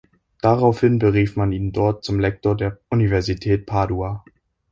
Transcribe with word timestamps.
Daraufhin 0.41 0.97
berief 0.97 1.35
man 1.35 1.51
ihn 1.51 1.73
dort 1.73 2.03
zum 2.03 2.19
"lector" 2.19 2.55
der 2.57 2.79
Universität 2.89 3.67
Padua. 3.67 4.23